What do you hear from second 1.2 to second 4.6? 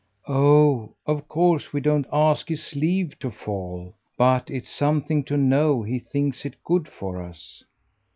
course we don't ask his leave to fall. But